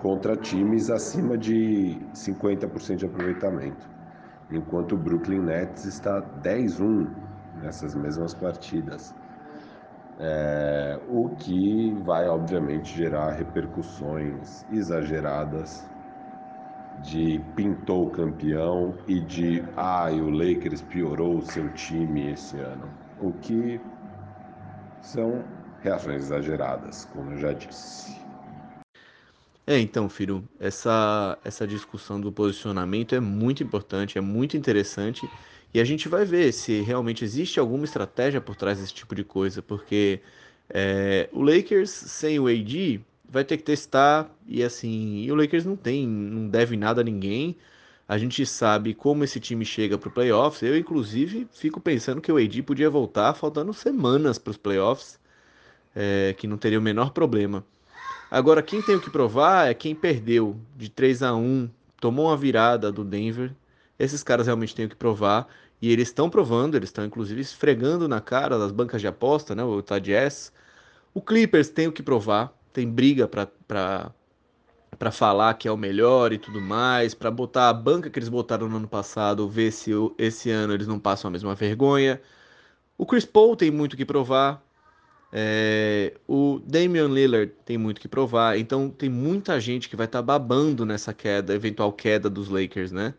contra 0.00 0.36
times 0.36 0.90
acima 0.90 1.36
de 1.36 1.98
50% 2.14 2.94
de 2.94 3.06
aproveitamento, 3.06 3.90
enquanto 4.48 4.92
o 4.92 4.96
Brooklyn 4.96 5.40
Nets 5.40 5.86
está 5.86 6.22
10-1 6.40 7.10
nessas 7.60 7.96
mesmas 7.96 8.32
partidas. 8.32 9.12
É, 10.20 11.00
o 11.08 11.30
que 11.30 11.92
vai 12.04 12.28
obviamente 12.28 12.96
gerar 12.96 13.32
repercussões 13.32 14.64
exageradas 14.70 15.84
de 17.02 17.40
pintou 17.56 18.06
o 18.06 18.10
campeão 18.10 18.94
e 19.08 19.18
de 19.20 19.64
ah, 19.76 20.08
o 20.12 20.30
Lakers 20.30 20.82
piorou 20.82 21.38
o 21.38 21.42
seu 21.42 21.68
time 21.72 22.30
esse 22.30 22.56
ano. 22.56 22.88
O 23.20 23.32
que 23.32 23.80
são 25.00 25.42
reações 25.80 26.24
exageradas, 26.24 27.04
como 27.04 27.32
eu 27.32 27.38
já 27.38 27.52
disse. 27.52 28.20
É, 29.66 29.78
então, 29.78 30.08
filho, 30.08 30.48
essa, 30.58 31.38
essa 31.44 31.66
discussão 31.66 32.20
do 32.20 32.32
posicionamento 32.32 33.14
é 33.14 33.20
muito 33.20 33.62
importante, 33.62 34.18
é 34.18 34.20
muito 34.20 34.56
interessante, 34.56 35.30
e 35.72 35.80
a 35.80 35.84
gente 35.84 36.08
vai 36.08 36.24
ver 36.24 36.52
se 36.52 36.80
realmente 36.80 37.24
existe 37.24 37.60
alguma 37.60 37.84
estratégia 37.84 38.40
por 38.40 38.56
trás 38.56 38.80
desse 38.80 38.92
tipo 38.92 39.14
de 39.14 39.22
coisa, 39.22 39.62
porque 39.62 40.22
é, 40.68 41.28
o 41.32 41.42
Lakers 41.42 41.90
sem 41.90 42.40
o 42.40 42.48
AD 42.48 43.04
vai 43.28 43.44
ter 43.44 43.58
que 43.58 43.62
testar, 43.62 44.28
e 44.46 44.62
assim, 44.64 45.18
e 45.22 45.30
o 45.30 45.36
Lakers 45.36 45.64
não 45.64 45.76
tem, 45.76 46.06
não 46.08 46.48
deve 46.48 46.76
nada 46.76 47.00
a 47.02 47.04
ninguém. 47.04 47.56
A 48.08 48.18
gente 48.18 48.44
sabe 48.44 48.92
como 48.92 49.22
esse 49.22 49.38
time 49.38 49.64
chega 49.64 49.96
para 49.96 50.08
o 50.08 50.12
playoffs. 50.12 50.62
Eu, 50.62 50.76
inclusive, 50.76 51.46
fico 51.52 51.80
pensando 51.80 52.20
que 52.20 52.32
o 52.32 52.36
AD 52.36 52.60
podia 52.64 52.90
voltar 52.90 53.34
faltando 53.34 53.72
semanas 53.72 54.36
para 54.38 54.50
os 54.50 54.56
playoffs, 54.56 55.19
é, 55.94 56.34
que 56.38 56.46
não 56.46 56.56
teria 56.56 56.78
o 56.78 56.82
menor 56.82 57.10
problema. 57.10 57.64
Agora, 58.30 58.62
quem 58.62 58.80
tem 58.80 58.94
o 58.94 59.00
que 59.00 59.10
provar 59.10 59.68
é 59.68 59.74
quem 59.74 59.94
perdeu 59.94 60.56
de 60.76 60.88
3 60.88 61.22
a 61.22 61.34
1 61.34 61.68
tomou 62.00 62.26
uma 62.26 62.36
virada 62.36 62.92
do 62.92 63.04
Denver. 63.04 63.52
Esses 63.98 64.22
caras 64.22 64.46
realmente 64.46 64.74
têm 64.74 64.86
o 64.86 64.88
que 64.88 64.96
provar. 64.96 65.48
E 65.82 65.90
eles 65.90 66.08
estão 66.08 66.28
provando, 66.28 66.76
eles 66.76 66.90
estão 66.90 67.04
inclusive 67.04 67.40
esfregando 67.40 68.06
na 68.06 68.20
cara 68.20 68.58
das 68.58 68.70
bancas 68.70 69.00
de 69.00 69.06
aposta, 69.08 69.54
né? 69.54 69.64
O 69.64 69.76
Utah. 69.76 69.96
O 71.14 71.20
Clippers 71.20 71.68
tem 71.70 71.88
o 71.88 71.92
que 71.92 72.02
provar, 72.02 72.52
tem 72.72 72.88
briga 72.88 73.26
para 73.26 74.12
falar 75.10 75.54
que 75.54 75.66
é 75.66 75.72
o 75.72 75.76
melhor 75.76 76.32
e 76.32 76.38
tudo 76.38 76.60
mais, 76.60 77.14
para 77.14 77.30
botar 77.30 77.68
a 77.68 77.72
banca 77.72 78.10
que 78.10 78.18
eles 78.18 78.28
botaram 78.28 78.68
no 78.68 78.76
ano 78.76 78.88
passado, 78.88 79.48
ver 79.48 79.72
se 79.72 79.90
esse 80.18 80.50
ano 80.50 80.72
eles 80.74 80.86
não 80.86 80.98
passam 81.00 81.28
a 81.28 81.32
mesma 81.32 81.54
vergonha. 81.54 82.20
O 82.98 83.06
Chris 83.06 83.24
Paul 83.24 83.56
tem 83.56 83.70
muito 83.70 83.96
que 83.96 84.04
provar. 84.04 84.62
É, 85.32 86.14
o 86.26 86.60
Damian 86.66 87.08
Lillard 87.08 87.52
tem 87.64 87.78
muito 87.78 88.00
que 88.00 88.08
provar. 88.08 88.58
Então 88.58 88.90
tem 88.90 89.08
muita 89.08 89.60
gente 89.60 89.88
que 89.88 89.96
vai 89.96 90.06
estar 90.06 90.18
tá 90.18 90.22
babando 90.22 90.84
nessa 90.84 91.14
queda, 91.14 91.54
eventual 91.54 91.92
queda 91.92 92.28
dos 92.28 92.48
Lakers, 92.48 92.92
né? 92.92 93.14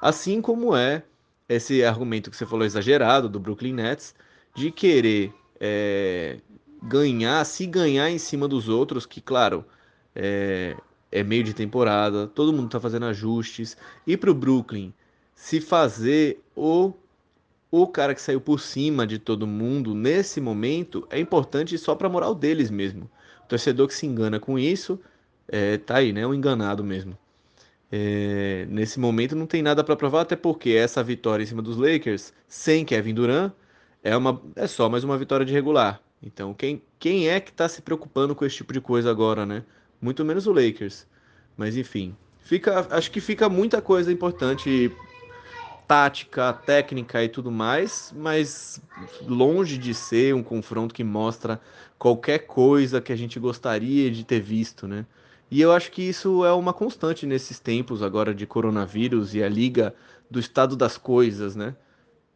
Assim 0.00 0.40
como 0.40 0.76
é 0.76 1.02
esse 1.48 1.84
argumento 1.84 2.30
que 2.30 2.36
você 2.36 2.46
falou 2.46 2.64
exagerado 2.64 3.28
do 3.28 3.40
Brooklyn 3.40 3.72
Nets 3.74 4.14
de 4.54 4.70
querer 4.70 5.32
é, 5.60 6.38
ganhar, 6.82 7.44
se 7.44 7.66
ganhar 7.66 8.10
em 8.10 8.18
cima 8.18 8.48
dos 8.48 8.68
outros, 8.68 9.06
que 9.06 9.20
claro, 9.20 9.64
é, 10.14 10.76
é 11.10 11.22
meio 11.22 11.44
de 11.44 11.54
temporada, 11.54 12.26
todo 12.26 12.52
mundo 12.52 12.66
está 12.66 12.80
fazendo 12.80 13.06
ajustes. 13.06 13.76
E 14.06 14.16
para 14.16 14.30
o 14.30 14.34
Brooklyn 14.34 14.92
se 15.34 15.60
fazer 15.60 16.40
o 16.54 16.92
o 17.70 17.86
cara 17.86 18.14
que 18.14 18.22
saiu 18.22 18.40
por 18.40 18.60
cima 18.60 19.06
de 19.06 19.18
todo 19.18 19.46
mundo 19.46 19.94
nesse 19.94 20.40
momento 20.40 21.06
é 21.10 21.18
importante 21.18 21.76
só 21.78 21.94
para 21.94 22.06
a 22.06 22.10
moral 22.10 22.34
deles 22.34 22.70
mesmo. 22.70 23.10
O 23.44 23.48
torcedor 23.48 23.88
que 23.88 23.94
se 23.94 24.06
engana 24.06 24.38
com 24.38 24.58
isso 24.58 25.00
é, 25.48 25.76
tá 25.78 25.96
aí, 25.96 26.12
né? 26.12 26.26
Um 26.26 26.34
enganado 26.34 26.82
mesmo. 26.84 27.16
É, 27.90 28.66
nesse 28.68 28.98
momento 28.98 29.36
não 29.36 29.46
tem 29.46 29.62
nada 29.62 29.84
para 29.84 29.94
provar, 29.96 30.22
até 30.22 30.34
porque 30.34 30.70
essa 30.70 31.02
vitória 31.02 31.42
em 31.42 31.46
cima 31.46 31.62
dos 31.62 31.76
Lakers, 31.76 32.32
sem 32.48 32.84
Kevin 32.84 33.14
Durant, 33.14 33.52
é, 34.02 34.16
uma, 34.16 34.40
é 34.56 34.66
só 34.66 34.88
mais 34.88 35.04
uma 35.04 35.16
vitória 35.16 35.46
de 35.46 35.52
regular. 35.52 36.00
Então, 36.22 36.54
quem, 36.54 36.82
quem 36.98 37.28
é 37.28 37.38
que 37.40 37.50
está 37.50 37.68
se 37.68 37.82
preocupando 37.82 38.34
com 38.34 38.44
esse 38.44 38.56
tipo 38.56 38.72
de 38.72 38.80
coisa 38.80 39.10
agora, 39.10 39.46
né? 39.46 39.62
Muito 40.00 40.24
menos 40.24 40.46
o 40.46 40.52
Lakers. 40.52 41.06
Mas 41.56 41.76
enfim, 41.76 42.14
fica, 42.40 42.86
acho 42.90 43.10
que 43.10 43.20
fica 43.20 43.48
muita 43.48 43.80
coisa 43.80 44.12
importante 44.12 44.92
tática, 45.86 46.52
técnica 46.52 47.22
e 47.22 47.28
tudo 47.28 47.50
mais, 47.50 48.12
mas 48.16 48.80
longe 49.22 49.78
de 49.78 49.94
ser 49.94 50.34
um 50.34 50.42
confronto 50.42 50.94
que 50.94 51.04
mostra 51.04 51.60
qualquer 51.98 52.40
coisa 52.40 53.00
que 53.00 53.12
a 53.12 53.16
gente 53.16 53.38
gostaria 53.38 54.10
de 54.10 54.24
ter 54.24 54.40
visto, 54.40 54.88
né? 54.88 55.06
E 55.50 55.60
eu 55.60 55.72
acho 55.72 55.92
que 55.92 56.02
isso 56.02 56.44
é 56.44 56.52
uma 56.52 56.72
constante 56.72 57.24
nesses 57.24 57.60
tempos 57.60 58.02
agora 58.02 58.34
de 58.34 58.46
coronavírus 58.46 59.34
e 59.34 59.42
a 59.42 59.48
liga 59.48 59.94
do 60.28 60.40
estado 60.40 60.76
das 60.76 60.98
coisas, 60.98 61.54
né? 61.54 61.76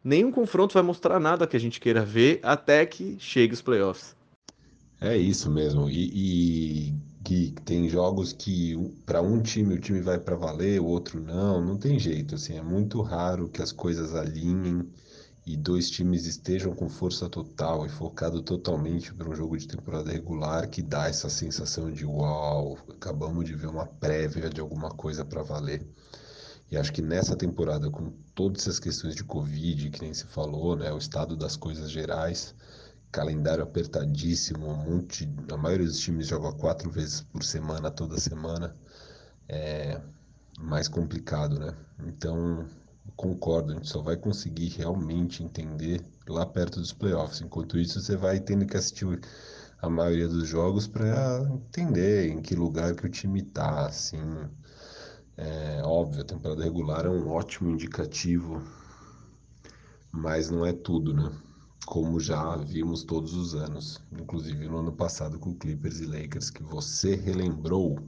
Nenhum 0.03 0.31
confronto 0.31 0.73
vai 0.73 0.81
mostrar 0.81 1.19
nada 1.19 1.45
que 1.45 1.55
a 1.55 1.59
gente 1.59 1.79
queira 1.79 2.03
ver 2.03 2.39
até 2.41 2.85
que 2.85 3.17
chegue 3.19 3.53
os 3.53 3.61
playoffs. 3.61 4.15
É 4.99 5.17
isso 5.17 5.49
mesmo. 5.49 5.89
E, 5.89 6.11
e 6.13 6.93
que 7.31 7.61
tem 7.63 7.87
jogos 7.87 8.33
que 8.33 8.75
para 9.05 9.21
um 9.21 9.41
time 9.41 9.75
o 9.75 9.79
time 9.79 10.01
vai 10.01 10.19
para 10.19 10.35
valer, 10.35 10.81
o 10.81 10.85
outro 10.85 11.21
não, 11.21 11.63
não 11.63 11.77
tem 11.77 11.97
jeito, 11.97 12.35
assim, 12.35 12.57
é 12.57 12.61
muito 12.61 13.01
raro 13.01 13.47
que 13.47 13.61
as 13.61 13.71
coisas 13.71 14.13
alinhem 14.13 14.85
e 15.45 15.55
dois 15.55 15.89
times 15.89 16.25
estejam 16.25 16.75
com 16.75 16.89
força 16.89 17.29
total 17.29 17.85
e 17.85 17.89
focado 17.89 18.41
totalmente 18.41 19.13
para 19.13 19.29
um 19.29 19.33
jogo 19.33 19.57
de 19.57 19.65
temporada 19.65 20.11
regular 20.11 20.69
que 20.69 20.81
dá 20.81 21.07
essa 21.07 21.29
sensação 21.29 21.89
de 21.89 22.05
uau, 22.05 22.77
acabamos 22.89 23.45
de 23.45 23.55
ver 23.55 23.67
uma 23.67 23.85
prévia 23.85 24.49
de 24.49 24.59
alguma 24.59 24.89
coisa 24.89 25.23
para 25.23 25.41
valer. 25.41 25.87
E 26.69 26.75
acho 26.75 26.91
que 26.91 27.01
nessa 27.01 27.35
temporada, 27.35 27.89
com 27.89 28.11
todas 28.35 28.63
essas 28.63 28.79
questões 28.79 29.15
de 29.15 29.23
Covid, 29.23 29.89
que 29.89 30.01
nem 30.01 30.13
se 30.13 30.25
falou, 30.25 30.75
né, 30.75 30.91
o 30.91 30.97
estado 30.97 31.37
das 31.37 31.55
coisas 31.55 31.89
gerais, 31.89 32.53
calendário 33.11 33.63
apertadíssimo, 33.63 34.67
um 34.67 34.75
monte, 34.75 35.29
a 35.51 35.57
maioria 35.57 35.85
dos 35.85 35.99
times 35.99 36.27
joga 36.27 36.51
quatro 36.53 36.89
vezes 36.89 37.21
por 37.21 37.43
semana, 37.43 37.91
toda 37.91 38.19
semana, 38.19 38.75
é 39.49 39.99
mais 40.59 40.87
complicado, 40.87 41.59
né? 41.59 41.75
Então, 42.05 42.65
concordo, 43.15 43.71
a 43.71 43.75
gente 43.75 43.89
só 43.89 44.01
vai 44.01 44.15
conseguir 44.15 44.69
realmente 44.69 45.43
entender 45.43 46.01
lá 46.27 46.45
perto 46.45 46.79
dos 46.79 46.93
playoffs. 46.93 47.41
Enquanto 47.41 47.77
isso, 47.77 47.99
você 48.01 48.15
vai 48.15 48.39
tendo 48.39 48.65
que 48.65 48.77
assistir 48.77 49.19
a 49.81 49.89
maioria 49.89 50.27
dos 50.27 50.47
jogos 50.47 50.87
para 50.87 51.41
entender 51.51 52.29
em 52.29 52.41
que 52.41 52.55
lugar 52.55 52.95
que 52.95 53.05
o 53.05 53.09
time 53.09 53.41
tá, 53.41 53.87
assim. 53.87 54.19
É 55.37 55.81
óbvio, 55.83 56.21
a 56.21 56.25
temporada 56.25 56.63
regular 56.63 57.05
é 57.05 57.09
um 57.09 57.29
ótimo 57.29 57.71
indicativo, 57.71 58.61
mas 60.11 60.49
não 60.49 60.65
é 60.65 60.71
tudo, 60.71 61.13
né? 61.13 61.31
Como 61.85 62.19
já 62.19 62.55
vimos 62.57 63.03
todos 63.03 63.33
os 63.33 63.55
anos, 63.55 64.01
inclusive 64.11 64.67
no 64.67 64.77
ano 64.77 64.91
passado 64.91 65.39
com 65.39 65.55
Clippers 65.55 65.99
e 65.99 66.05
Lakers, 66.05 66.49
que 66.49 66.63
você 66.63 67.15
relembrou. 67.15 67.99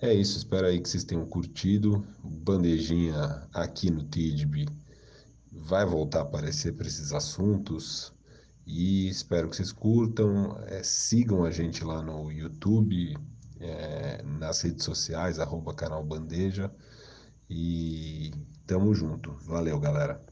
É 0.00 0.12
isso, 0.12 0.38
espero 0.38 0.66
aí 0.66 0.80
que 0.80 0.88
vocês 0.88 1.04
tenham 1.04 1.26
curtido. 1.26 2.04
Bandejinha 2.24 3.46
aqui 3.52 3.90
no 3.90 4.04
TIDB 4.04 4.66
vai 5.52 5.84
voltar 5.84 6.20
a 6.20 6.22
aparecer 6.22 6.72
para 6.72 6.86
esses 6.86 7.12
assuntos 7.12 8.12
e 8.66 9.08
espero 9.08 9.48
que 9.48 9.56
vocês 9.56 9.72
curtam. 9.72 10.56
É, 10.66 10.82
sigam 10.82 11.44
a 11.44 11.50
gente 11.50 11.84
lá 11.84 12.02
no 12.02 12.30
YouTube, 12.30 13.16
é, 13.60 14.22
nas 14.22 14.60
redes 14.62 14.84
sociais, 14.84 15.38
arroba 15.38 15.74
canal 15.74 16.04
Bandeja. 16.04 16.70
E 17.48 18.32
tamo 18.66 18.94
junto. 18.94 19.32
Valeu, 19.44 19.78
galera. 19.78 20.24